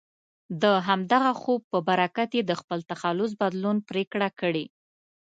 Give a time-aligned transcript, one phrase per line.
[0.61, 4.65] د همدغه خوب په برکت یې د خپل تخلص بدلون پرېکړه کړې.